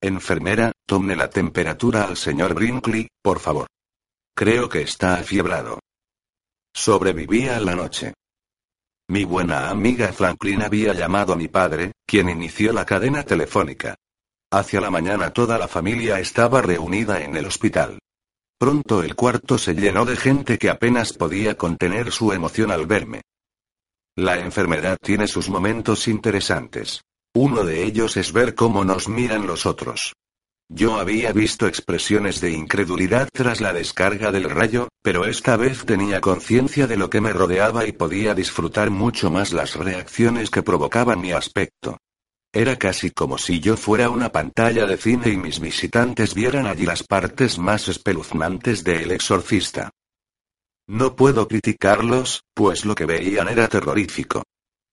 Enfermera, 0.01 0.71
tome 0.87 1.15
la 1.15 1.29
temperatura 1.29 2.03
al 2.03 2.15
señor 2.15 2.53
Brinkley, 2.53 3.07
por 3.21 3.39
favor. 3.39 3.67
Creo 4.35 4.69
que 4.69 4.81
está 4.81 5.15
afiebrado. 5.15 5.79
Sobrevivía 6.73 7.57
a 7.57 7.59
la 7.59 7.75
noche. 7.75 8.13
Mi 9.09 9.25
buena 9.25 9.69
amiga 9.69 10.13
Franklin 10.13 10.61
había 10.61 10.93
llamado 10.93 11.33
a 11.33 11.35
mi 11.35 11.47
padre, 11.47 11.93
quien 12.05 12.29
inició 12.29 12.71
la 12.71 12.85
cadena 12.85 13.23
telefónica. 13.23 13.95
Hacia 14.51 14.79
la 14.79 14.89
mañana 14.89 15.33
toda 15.33 15.57
la 15.57 15.67
familia 15.67 16.19
estaba 16.19 16.61
reunida 16.61 17.21
en 17.21 17.35
el 17.35 17.47
hospital. 17.47 17.99
Pronto 18.59 19.03
el 19.03 19.15
cuarto 19.15 19.57
se 19.57 19.73
llenó 19.73 20.03
de 20.03 20.17
gente 20.17 20.57
que 20.57 20.69
apenas 20.69 21.13
podía 21.13 21.55
contener 21.55 22.11
su 22.11 22.33
emoción 22.33 22.71
al 22.71 22.85
verme. 22.87 23.21
La 24.17 24.37
enfermedad 24.37 24.97
tiene 25.01 25.27
sus 25.27 25.49
momentos 25.49 26.09
interesantes. 26.09 27.01
Uno 27.33 27.63
de 27.63 27.85
ellos 27.85 28.17
es 28.17 28.33
ver 28.33 28.55
cómo 28.55 28.83
nos 28.83 29.07
miran 29.07 29.47
los 29.47 29.65
otros. 29.65 30.13
Yo 30.67 30.99
había 30.99 31.31
visto 31.31 31.67
expresiones 31.67 32.41
de 32.41 32.51
incredulidad 32.51 33.29
tras 33.31 33.61
la 33.61 33.71
descarga 33.71 34.29
del 34.33 34.49
rayo, 34.49 34.89
pero 35.01 35.25
esta 35.25 35.55
vez 35.55 35.85
tenía 35.85 36.19
conciencia 36.19 36.85
de 36.85 36.97
lo 36.97 37.09
que 37.09 37.21
me 37.21 37.31
rodeaba 37.31 37.87
y 37.87 37.93
podía 37.93 38.35
disfrutar 38.35 38.89
mucho 38.89 39.31
más 39.31 39.53
las 39.53 39.75
reacciones 39.75 40.49
que 40.49 40.63
provocaban 40.63 41.21
mi 41.21 41.31
aspecto. 41.31 41.97
Era 42.51 42.77
casi 42.77 43.11
como 43.11 43.37
si 43.37 43.59
yo 43.59 43.77
fuera 43.77 44.09
una 44.09 44.31
pantalla 44.31 44.87
de 44.87 44.97
cine 44.97 45.29
y 45.29 45.37
mis 45.37 45.59
visitantes 45.59 46.33
vieran 46.33 46.65
allí 46.65 46.85
las 46.85 47.03
partes 47.03 47.59
más 47.59 47.87
espeluznantes 47.87 48.83
de 48.83 49.03
El 49.03 49.11
exorcista. 49.11 49.91
No 50.87 51.15
puedo 51.15 51.47
criticarlos, 51.47 52.41
pues 52.55 52.85
lo 52.85 52.95
que 52.95 53.05
veían 53.05 53.49
era 53.49 53.67
terrorífico. 53.67 54.41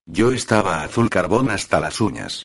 Yo 0.04 0.32
estaba 0.32 0.82
azul 0.82 1.08
carbón 1.08 1.48
hasta 1.48 1.80
las 1.80 2.02
uñas. 2.02 2.44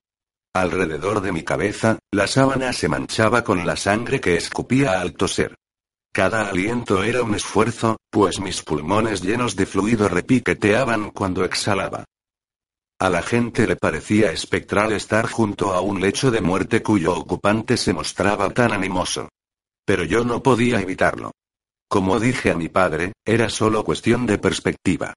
Alrededor 0.53 1.20
de 1.20 1.34
mi 1.34 1.44
cabeza, 1.44 2.00
la 2.12 2.27
sábana 2.27 2.72
se 2.72 2.88
manchaba 2.88 3.44
con 3.44 3.65
la 3.65 3.75
sangre 3.75 4.22
que 4.22 4.38
escupía 4.38 5.01
al 5.01 5.13
toser. 5.13 5.56
Cada 6.13 6.48
aliento 6.48 7.03
era 7.03 7.22
un 7.24 7.36
esfuerzo, 7.36 7.98
pues 8.10 8.39
mis 8.39 8.62
pulmones 8.62 9.22
llenos 9.22 9.58
de 9.58 9.65
fluido 9.65 10.08
repiqueteaban 10.08 11.12
cuando 11.12 11.44
exhalaba. 11.44 12.06
A 13.01 13.10
la 13.10 13.24
gente 13.24 13.65
le 13.65 13.77
parecía 13.77 14.31
espectral 14.31 14.91
estar 14.91 15.27
junto 15.27 15.74
a 15.74 15.81
un 15.81 16.00
lecho 16.00 16.29
de 16.29 16.39
muerte 16.39 16.84
cuyo 16.84 17.15
ocupante 17.15 17.75
se 17.75 17.93
mostraba 17.93 18.51
tan 18.51 18.74
animoso. 18.74 19.27
Pero 19.84 20.03
yo 20.03 20.24
no 20.24 20.43
podía 20.43 20.79
evitarlo. 20.79 21.31
Como 21.89 22.20
dije 22.20 22.51
a 22.51 22.55
mi 22.55 22.70
padre, 22.70 23.13
era 23.25 23.50
solo 23.50 23.84
cuestión 23.84 24.27
de 24.27 24.38
perspectiva. 24.38 25.15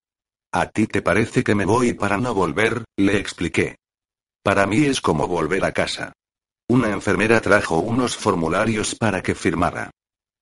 ¿A 0.51 0.71
ti 0.71 0.87
te 0.87 1.03
parece 1.03 1.45
que 1.45 1.55
me 1.55 1.67
voy 1.67 1.93
para 1.93 2.17
no 2.17 2.33
volver? 2.33 2.87
le 2.97 3.19
expliqué. 3.19 3.77
Para 4.43 4.67
mí 4.67 4.87
es 4.87 5.03
como 5.03 5.29
volver 5.29 5.67
a 5.67 5.73
casa. 5.73 6.15
Una 6.71 6.89
enfermera 6.89 7.43
trajo 7.43 7.81
unos 7.81 8.17
formularios 8.17 8.95
para 8.95 9.23
que 9.23 9.35
firmara. 9.35 9.91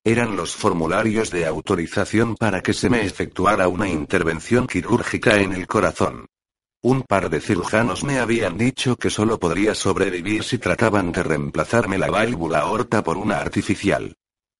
Eran 0.05 0.37
los 0.37 0.55
formularios 0.55 1.33
de 1.33 1.45
autorización 1.45 2.37
para 2.37 2.63
que 2.63 2.73
se 2.73 2.89
me 2.89 3.05
efectuara 3.05 3.67
una 3.67 3.89
intervención 3.89 4.69
quirúrgica 4.69 5.41
en 5.41 5.55
el 5.55 5.67
corazón. 5.67 6.27
Un 6.85 7.03
par 7.03 7.31
de 7.31 7.41
cirujanos 7.41 8.03
me 8.03 8.19
habían 8.19 8.59
dicho 8.59 8.97
que 8.97 9.09
solo 9.09 9.39
podría 9.39 9.73
sobrevivir 9.73 10.43
si 10.43 10.59
trataban 10.59 11.13
de 11.13 11.23
reemplazarme 11.23 11.97
la 11.97 12.11
válvula 12.11 12.59
aorta 12.59 13.05
por 13.05 13.19
una 13.19 13.39
artificial. 13.39 14.17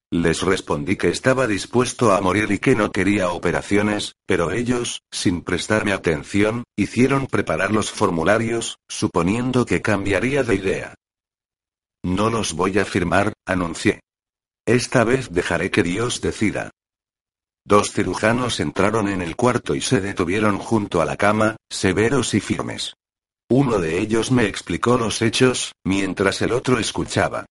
Les 0.09 0.41
respondí 0.41 0.95
que 0.95 1.09
estaba 1.09 1.47
dispuesto 1.47 2.13
a 2.13 2.21
morir 2.21 2.49
y 2.51 2.59
que 2.59 2.75
no 2.75 2.91
quería 2.91 3.31
operaciones, 3.31 4.13
pero 4.25 4.51
ellos, 4.51 5.01
sin 5.11 5.41
prestarme 5.41 5.91
atención, 5.91 6.63
hicieron 6.77 7.27
preparar 7.27 7.71
los 7.71 7.91
formularios, 7.91 8.77
suponiendo 8.87 9.65
que 9.65 9.81
cambiaría 9.81 10.43
de 10.43 10.55
idea. 10.55 10.95
No 12.03 12.29
los 12.29 12.53
voy 12.53 12.79
a 12.79 12.85
firmar, 12.85 13.33
anuncié. 13.45 13.99
Esta 14.65 15.03
vez 15.03 15.29
dejaré 15.31 15.71
que 15.71 15.83
Dios 15.83 16.21
decida. 16.21 16.71
Dos 17.65 17.91
cirujanos 17.91 18.59
entraron 18.59 19.07
en 19.07 19.21
el 19.21 19.35
cuarto 19.35 19.73
y 19.73 19.81
se 19.81 20.01
detuvieron 20.01 20.57
junto 20.57 21.01
a 21.01 21.05
la 21.05 21.15
cama, 21.15 21.55
severos 21.71 22.33
y 22.33 22.41
firmes. 22.41 22.95
Uno 23.49 23.79
de 23.79 23.99
ellos 23.99 24.31
me 24.31 24.47
explicó 24.47 24.97
los 24.97 25.21
hechos, 25.21 25.71
mientras 25.85 26.41
el 26.41 26.51
otro 26.51 26.79
escuchaba. 26.79 27.45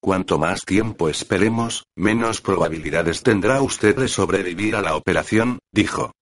Cuanto 0.00 0.38
más 0.38 0.60
tiempo 0.64 1.08
esperemos, 1.08 1.84
menos 1.96 2.40
probabilidades 2.40 3.22
tendrá 3.22 3.62
usted 3.62 3.96
de 3.96 4.08
sobrevivir 4.08 4.76
a 4.76 4.82
la 4.82 4.94
operación, 4.94 5.58
dijo. 5.72 6.12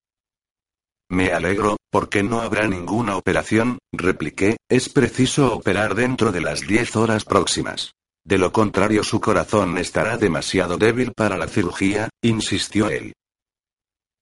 Me 1.09 1.31
alegro, 1.31 1.77
porque 1.91 2.23
no 2.23 2.41
habrá 2.41 2.67
ninguna 2.67 3.17
operación, 3.17 3.79
repliqué, 3.93 4.57
es 4.69 4.89
preciso 4.89 5.53
operar 5.53 5.95
dentro 5.95 6.31
de 6.31 6.41
las 6.41 6.61
diez 6.61 6.95
horas 6.95 7.23
próximas. 7.23 7.91
De 8.27 8.37
lo 8.37 8.51
contrario 8.51 9.05
su 9.05 9.21
corazón 9.21 9.77
estará 9.77 10.17
demasiado 10.17 10.77
débil 10.77 11.13
para 11.13 11.37
la 11.37 11.47
cirugía, 11.47 12.09
insistió 12.21 12.89
él. 12.89 13.13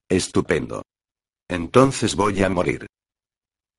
Estupendo. 0.07 0.83
Entonces 1.49 2.15
voy 2.15 2.43
a 2.43 2.49
morir. 2.49 2.85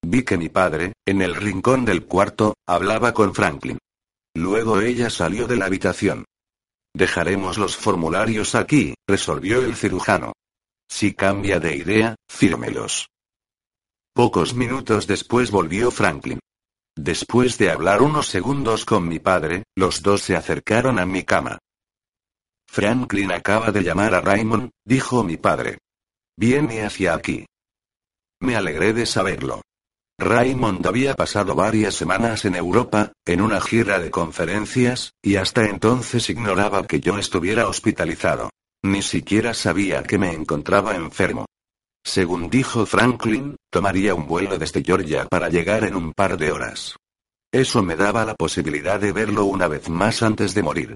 Vi 0.03 0.25
que 0.25 0.37
mi 0.37 0.49
padre, 0.49 0.95
en 1.07 1.23
el 1.23 1.37
rincón 1.37 1.85
del 1.85 2.07
cuarto, 2.07 2.55
hablaba 2.67 3.15
con 3.15 3.37
Franklin. 3.37 3.79
Luego 4.35 4.81
ella 4.81 5.11
salió 5.11 5.47
de 5.47 5.59
la 5.59 5.67
habitación. 5.67 6.25
Dejaremos 6.93 7.57
los 7.57 7.77
formularios 7.77 8.57
aquí, 8.57 8.95
resolvió 9.09 9.61
el 9.61 9.77
cirujano. 9.77 10.33
Si 10.89 11.15
cambia 11.15 11.61
de 11.61 11.77
idea, 11.77 12.17
fírmelos. 12.29 13.07
Pocos 14.13 14.55
minutos 14.55 15.07
después 15.07 15.53
volvió 15.53 15.93
Franklin. 15.93 16.41
Después 16.97 17.59
de 17.59 17.71
hablar 17.71 18.01
unos 18.01 18.27
segundos 18.27 18.87
con 18.87 19.07
mi 19.07 19.19
padre, 19.19 19.65
los 19.77 20.03
dos 20.03 20.23
se 20.23 20.35
acercaron 20.35 20.99
a 20.99 21.05
mi 21.05 21.25
cama. 21.25 21.59
Franklin 22.67 23.33
acaba 23.33 23.71
de 23.71 23.83
llamar 23.83 24.15
a 24.15 24.23
Raymond, 24.23 24.71
dijo 24.85 25.23
mi 25.23 25.37
padre. 25.37 25.79
Viene 26.39 26.85
hacia 26.85 27.15
aquí. 27.15 27.47
Me 28.41 28.57
alegré 28.57 28.93
de 28.93 29.07
saberlo. 29.07 29.63
Raymond 30.19 30.87
había 30.87 31.15
pasado 31.15 31.55
varias 31.55 31.95
semanas 31.95 32.47
en 32.47 32.55
Europa, 32.55 33.13
en 33.27 33.43
una 33.43 33.61
gira 33.61 33.99
de 33.99 34.11
conferencias, 34.11 35.13
y 35.23 35.37
hasta 35.37 35.67
entonces 35.67 36.31
ignoraba 36.31 36.87
que 36.87 37.01
yo 37.01 37.19
estuviera 37.19 37.69
hospitalizado. 37.69 38.51
Ni 38.83 39.03
siquiera 39.03 39.53
sabía 39.53 40.03
que 40.03 40.17
me 40.17 40.33
encontraba 40.33 40.97
enfermo. 40.97 41.45
Según 42.07 42.49
dijo 42.49 42.87
Franklin, 42.87 43.57
tomaría 43.69 44.15
un 44.15 44.29
vuelo 44.29 44.59
desde 44.59 44.85
Georgia 44.85 45.27
para 45.27 45.49
llegar 45.49 45.83
en 45.83 45.97
un 45.97 46.13
par 46.13 46.39
de 46.39 46.53
horas. 46.53 46.95
Eso 47.53 47.83
me 47.83 47.97
daba 47.97 48.25
la 48.25 48.37
posibilidad 48.37 49.01
de 49.01 49.11
verlo 49.11 49.45
una 49.45 49.67
vez 49.67 49.89
más 49.89 50.23
antes 50.23 50.55
de 50.55 50.63
morir. 50.63 50.95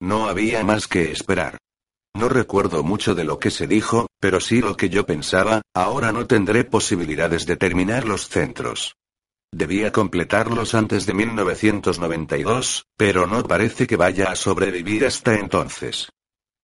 No 0.00 0.26
había 0.26 0.64
más 0.64 0.88
que 0.88 1.12
esperar. 1.12 1.58
No 2.14 2.30
recuerdo 2.30 2.82
mucho 2.82 3.14
de 3.14 3.24
lo 3.24 3.38
que 3.38 3.50
se 3.50 3.66
dijo, 3.66 4.06
pero 4.18 4.40
sí 4.40 4.62
lo 4.62 4.74
que 4.74 4.88
yo 4.88 5.04
pensaba, 5.04 5.60
ahora 5.74 6.12
no 6.12 6.26
tendré 6.26 6.64
posibilidades 6.64 7.44
de 7.44 7.58
terminar 7.58 8.06
los 8.06 8.26
centros. 8.26 8.94
Debía 9.52 9.92
completarlos 9.92 10.74
antes 10.74 11.04
de 11.04 11.12
1992, 11.12 12.86
pero 12.96 13.26
no 13.26 13.42
parece 13.44 13.86
que 13.86 13.96
vaya 13.96 14.30
a 14.30 14.34
sobrevivir 14.34 15.04
hasta 15.04 15.34
entonces. 15.34 16.08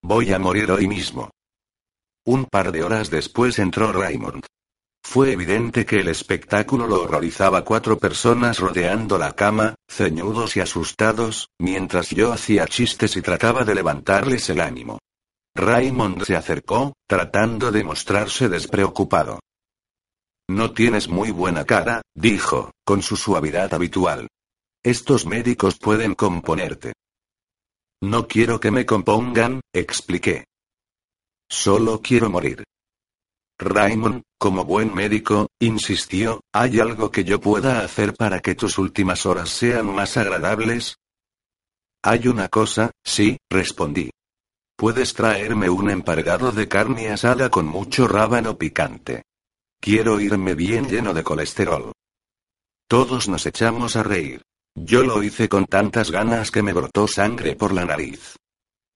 Voy 0.02 0.32
a 0.32 0.38
morir 0.38 0.70
hoy 0.70 0.88
mismo. 0.88 1.30
Un 2.24 2.44
par 2.44 2.70
de 2.70 2.84
horas 2.84 3.10
después 3.10 3.58
entró 3.58 3.92
Raymond. 3.92 4.46
Fue 5.04 5.32
evidente 5.32 5.84
que 5.84 5.98
el 6.00 6.08
espectáculo 6.08 6.86
lo 6.86 7.02
horrorizaba 7.02 7.64
cuatro 7.64 7.98
personas 7.98 8.60
rodeando 8.60 9.18
la 9.18 9.32
cama, 9.32 9.74
ceñudos 9.90 10.56
y 10.56 10.60
asustados, 10.60 11.48
mientras 11.58 12.10
yo 12.10 12.32
hacía 12.32 12.66
chistes 12.66 13.16
y 13.16 13.22
trataba 13.22 13.64
de 13.64 13.74
levantarles 13.74 14.48
el 14.50 14.60
ánimo. 14.60 14.98
Raymond 15.56 16.22
se 16.22 16.36
acercó, 16.36 16.92
tratando 17.08 17.72
de 17.72 17.82
mostrarse 17.82 18.48
despreocupado. 18.48 19.40
No 20.48 20.72
tienes 20.72 21.08
muy 21.08 21.30
buena 21.30 21.64
cara, 21.64 22.02
dijo, 22.14 22.70
con 22.84 23.02
su 23.02 23.16
suavidad 23.16 23.74
habitual. 23.74 24.28
Estos 24.84 25.26
médicos 25.26 25.78
pueden 25.78 26.14
componerte. 26.14 26.92
No 28.00 28.28
quiero 28.28 28.60
que 28.60 28.70
me 28.70 28.86
compongan, 28.86 29.60
expliqué. 29.72 30.44
Solo 31.52 32.00
quiero 32.00 32.30
morir. 32.30 32.64
Raymond, 33.58 34.22
como 34.38 34.64
buen 34.64 34.92
médico, 34.94 35.48
insistió, 35.60 36.40
¿hay 36.50 36.80
algo 36.80 37.10
que 37.10 37.24
yo 37.24 37.42
pueda 37.42 37.84
hacer 37.84 38.14
para 38.14 38.40
que 38.40 38.54
tus 38.54 38.78
últimas 38.78 39.26
horas 39.26 39.50
sean 39.50 39.94
más 39.94 40.16
agradables? 40.16 40.96
Hay 42.02 42.26
una 42.26 42.48
cosa, 42.48 42.90
sí, 43.04 43.36
respondí. 43.50 44.10
¿Puedes 44.78 45.12
traerme 45.12 45.68
un 45.68 45.90
empargado 45.90 46.52
de 46.52 46.68
carne 46.68 47.10
asada 47.10 47.50
con 47.50 47.66
mucho 47.66 48.08
rábano 48.08 48.56
picante? 48.56 49.22
Quiero 49.78 50.20
irme 50.20 50.54
bien 50.54 50.88
lleno 50.88 51.12
de 51.12 51.22
colesterol. 51.22 51.92
Todos 52.88 53.28
nos 53.28 53.44
echamos 53.44 53.94
a 53.96 54.02
reír. 54.02 54.40
Yo 54.74 55.02
lo 55.02 55.22
hice 55.22 55.50
con 55.50 55.66
tantas 55.66 56.10
ganas 56.10 56.50
que 56.50 56.62
me 56.62 56.72
brotó 56.72 57.06
sangre 57.06 57.56
por 57.56 57.74
la 57.74 57.84
nariz. 57.84 58.36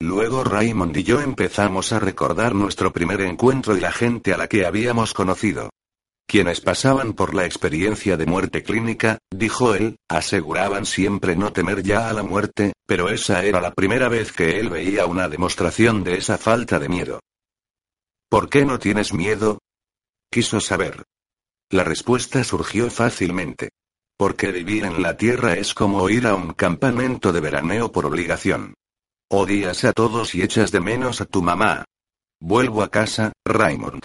Luego 0.00 0.44
Raymond 0.44 0.94
y 0.96 1.04
yo 1.04 1.20
empezamos 1.20 1.92
a 1.92 1.98
recordar 1.98 2.54
nuestro 2.54 2.92
primer 2.92 3.22
encuentro 3.22 3.76
y 3.76 3.80
la 3.80 3.92
gente 3.92 4.34
a 4.34 4.36
la 4.36 4.46
que 4.46 4.66
habíamos 4.66 5.14
conocido. 5.14 5.70
Quienes 6.28 6.60
pasaban 6.60 7.14
por 7.14 7.34
la 7.34 7.46
experiencia 7.46 8.16
de 8.16 8.26
muerte 8.26 8.62
clínica, 8.62 9.18
dijo 9.30 9.74
él, 9.74 9.96
aseguraban 10.08 10.84
siempre 10.84 11.34
no 11.34 11.52
temer 11.52 11.82
ya 11.82 12.10
a 12.10 12.12
la 12.12 12.22
muerte, 12.22 12.72
pero 12.84 13.08
esa 13.08 13.44
era 13.44 13.60
la 13.60 13.72
primera 13.72 14.08
vez 14.08 14.32
que 14.32 14.58
él 14.58 14.68
veía 14.68 15.06
una 15.06 15.28
demostración 15.28 16.04
de 16.04 16.18
esa 16.18 16.36
falta 16.36 16.78
de 16.78 16.88
miedo. 16.88 17.20
¿Por 18.28 18.50
qué 18.50 18.66
no 18.66 18.78
tienes 18.78 19.14
miedo? 19.14 19.60
Quiso 20.30 20.60
saber. 20.60 21.04
La 21.70 21.84
respuesta 21.84 22.44
surgió 22.44 22.90
fácilmente. 22.90 23.70
Porque 24.18 24.50
vivir 24.50 24.84
en 24.84 25.02
la 25.02 25.16
Tierra 25.16 25.54
es 25.54 25.74
como 25.74 26.08
ir 26.10 26.26
a 26.26 26.34
un 26.34 26.54
campamento 26.54 27.32
de 27.32 27.40
veraneo 27.40 27.92
por 27.92 28.04
obligación. 28.04 28.74
Odias 29.28 29.82
a 29.82 29.92
todos 29.92 30.36
y 30.36 30.42
echas 30.42 30.70
de 30.70 30.78
menos 30.78 31.20
a 31.20 31.24
tu 31.24 31.42
mamá. 31.42 31.84
Vuelvo 32.40 32.84
a 32.84 32.90
casa, 32.90 33.32
Raymond. 33.44 34.04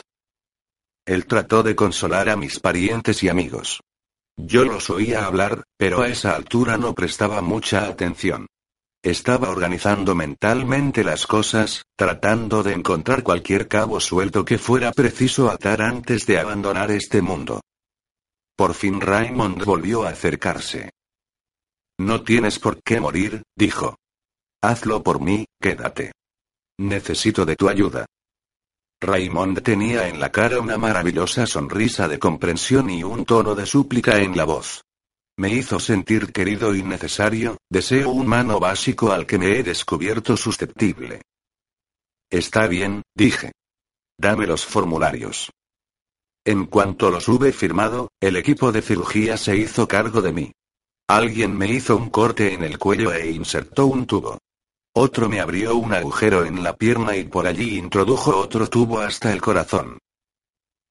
Él 1.05 1.27
trató 1.27 1.61
de 1.61 1.75
consolar 1.75 2.27
a 2.27 2.35
mis 2.35 2.59
parientes 2.59 3.21
y 3.21 3.29
amigos. 3.29 3.81
Yo 4.35 4.65
los 4.65 4.89
oía 4.89 5.25
hablar, 5.25 5.63
pero 5.77 6.01
a 6.01 6.07
esa 6.07 6.35
altura 6.35 6.77
no 6.77 6.95
prestaba 6.95 7.41
mucha 7.41 7.85
atención. 7.85 8.47
Estaba 9.03 9.51
organizando 9.51 10.15
mentalmente 10.15 11.03
las 11.03 11.27
cosas, 11.27 11.83
tratando 11.95 12.63
de 12.63 12.73
encontrar 12.73 13.21
cualquier 13.21 13.67
cabo 13.67 13.99
suelto 13.99 14.43
que 14.43 14.57
fuera 14.57 14.91
preciso 14.91 15.51
atar 15.51 15.83
antes 15.83 16.25
de 16.25 16.39
abandonar 16.39 16.89
este 16.89 17.21
mundo. 17.21 17.61
Por 18.55 18.73
fin 18.73 18.99
Raymond 18.99 19.65
volvió 19.65 20.03
a 20.03 20.09
acercarse. 20.09 20.89
No 21.99 22.23
tienes 22.23 22.57
por 22.57 22.81
qué 22.81 22.99
morir, 22.99 23.43
dijo. 23.55 24.00
Hazlo 24.63 25.01
por 25.01 25.19
mí, 25.19 25.45
quédate. 25.59 26.11
Necesito 26.77 27.45
de 27.45 27.55
tu 27.55 27.67
ayuda. 27.67 28.05
Raymond 29.01 29.63
tenía 29.63 30.07
en 30.07 30.19
la 30.19 30.31
cara 30.31 30.59
una 30.59 30.77
maravillosa 30.77 31.47
sonrisa 31.47 32.07
de 32.07 32.19
comprensión 32.19 32.91
y 32.91 33.03
un 33.03 33.25
tono 33.25 33.55
de 33.55 33.65
súplica 33.65 34.19
en 34.19 34.37
la 34.37 34.43
voz. 34.45 34.83
Me 35.37 35.49
hizo 35.49 35.79
sentir 35.79 36.31
querido 36.31 36.75
y 36.75 36.83
necesario, 36.83 37.57
deseo 37.71 38.11
humano 38.11 38.59
básico 38.59 39.11
al 39.11 39.25
que 39.25 39.39
me 39.39 39.57
he 39.57 39.63
descubierto 39.63 40.37
susceptible. 40.37 41.23
Está 42.29 42.67
bien, 42.67 43.01
dije. 43.15 43.53
Dame 44.19 44.45
los 44.45 44.63
formularios. 44.63 45.49
En 46.45 46.67
cuanto 46.67 47.09
los 47.09 47.27
hube 47.27 47.51
firmado, 47.51 48.09
el 48.21 48.35
equipo 48.35 48.71
de 48.71 48.83
cirugía 48.83 49.37
se 49.37 49.57
hizo 49.57 49.87
cargo 49.87 50.21
de 50.21 50.33
mí. 50.33 50.51
Alguien 51.07 51.57
me 51.57 51.67
hizo 51.67 51.97
un 51.97 52.11
corte 52.11 52.53
en 52.53 52.63
el 52.63 52.77
cuello 52.77 53.11
e 53.11 53.31
insertó 53.31 53.87
un 53.87 54.05
tubo. 54.05 54.37
Otro 54.93 55.29
me 55.29 55.39
abrió 55.39 55.75
un 55.75 55.93
agujero 55.93 56.43
en 56.43 56.63
la 56.63 56.75
pierna 56.75 57.15
y 57.15 57.23
por 57.23 57.47
allí 57.47 57.77
introdujo 57.77 58.35
otro 58.37 58.67
tubo 58.67 58.99
hasta 58.99 59.31
el 59.31 59.41
corazón. 59.41 59.97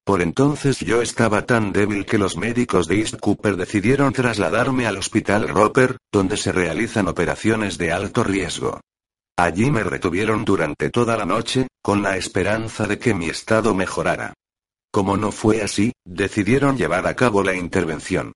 Por 0.03 0.23
entonces 0.23 0.79
yo 0.79 1.03
estaba 1.03 1.45
tan 1.45 1.71
débil 1.71 2.05
que 2.07 2.17
los 2.17 2.35
médicos 2.35 2.87
de 2.87 2.99
East 2.99 3.19
Cooper 3.19 3.55
decidieron 3.55 4.11
trasladarme 4.11 4.87
al 4.87 4.97
hospital 4.97 5.47
Roper, 5.47 5.97
donde 6.11 6.37
se 6.37 6.51
realizan 6.51 7.07
operaciones 7.07 7.77
de 7.77 7.91
alto 7.91 8.23
riesgo. 8.23 8.81
Allí 9.37 9.69
me 9.69 9.83
retuvieron 9.83 10.43
durante 10.45 10.89
toda 10.89 11.15
la 11.15 11.25
noche, 11.25 11.67
con 11.83 12.01
la 12.01 12.17
esperanza 12.17 12.87
de 12.87 12.97
que 12.97 13.13
mi 13.13 13.29
estado 13.29 13.75
mejorara. 13.75 14.33
Como 14.91 15.15
no 15.15 15.31
fue 15.31 15.61
así, 15.61 15.93
decidieron 16.03 16.75
llevar 16.75 17.05
a 17.05 17.15
cabo 17.15 17.43
la 17.43 17.55
intervención. 17.55 18.33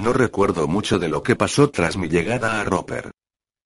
No 0.00 0.14
recuerdo 0.14 0.66
mucho 0.66 0.98
de 0.98 1.08
lo 1.08 1.22
que 1.22 1.36
pasó 1.36 1.70
tras 1.70 1.98
mi 1.98 2.08
llegada 2.08 2.60
a 2.60 2.64
Roper. 2.64 3.10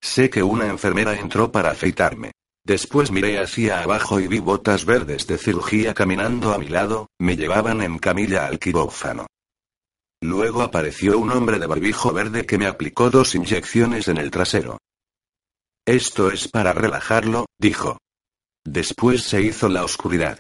Sé 0.07 0.31
que 0.31 0.41
una 0.41 0.69
enfermera 0.69 1.19
entró 1.19 1.51
para 1.51 1.73
afeitarme. 1.73 2.31
Después 2.65 3.11
miré 3.11 3.41
hacia 3.41 3.83
abajo 3.83 4.21
y 4.21 4.29
vi 4.29 4.39
botas 4.39 4.85
verdes 4.85 5.27
de 5.27 5.37
cirugía 5.37 5.95
caminando 5.95 6.55
a 6.55 6.59
mi 6.59 6.69
lado, 6.69 7.09
me 7.19 7.37
llevaban 7.37 7.83
en 7.83 7.99
camilla 7.99 8.47
al 8.47 8.61
quirófano. 8.61 9.27
Luego 10.23 10.63
apareció 10.63 11.19
un 11.19 11.33
hombre 11.33 11.59
de 11.59 11.67
barbijo 11.67 12.13
verde 12.13 12.47
que 12.47 12.57
me 12.57 12.67
aplicó 12.67 13.11
dos 13.11 13.35
inyecciones 13.35 14.07
en 14.07 14.19
el 14.19 14.31
trasero. 14.31 14.79
Esto 15.85 16.31
es 16.31 16.47
para 16.47 16.73
relajarlo, 16.73 17.47
dijo. 17.59 17.99
Después 18.65 19.25
se 19.25 19.43
hizo 19.43 19.69
la 19.69 19.85
oscuridad. 19.85 20.39